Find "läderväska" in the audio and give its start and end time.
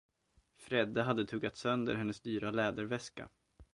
2.51-3.29